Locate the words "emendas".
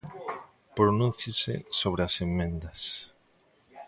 2.27-2.79